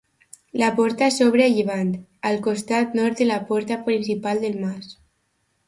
La 0.61 0.69
porta 0.79 1.09
s'obre 1.17 1.45
a 1.47 1.51
llevant, 1.57 1.91
al 2.31 2.39
costat 2.49 2.97
nord 3.03 3.21
de 3.21 3.29
la 3.35 3.39
porta 3.53 3.81
principal 3.91 4.45
del 4.47 4.61
mas. 4.67 4.93